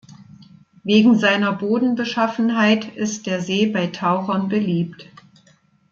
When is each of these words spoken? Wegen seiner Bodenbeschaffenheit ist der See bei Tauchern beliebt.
Wegen 0.83 1.19
seiner 1.19 1.53
Bodenbeschaffenheit 1.53 2.95
ist 2.95 3.27
der 3.27 3.39
See 3.39 3.67
bei 3.67 3.85
Tauchern 3.85 4.49
beliebt. 4.49 5.07